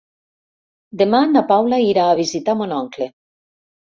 [1.01, 3.11] Demà na Paula irà a visitar mon oncle.